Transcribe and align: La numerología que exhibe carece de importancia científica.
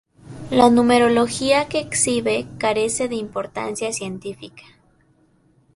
La 0.49 0.71
numerología 0.71 1.67
que 1.67 1.77
exhibe 1.79 2.47
carece 2.57 3.07
de 3.07 3.13
importancia 3.17 3.93
científica. 3.93 4.63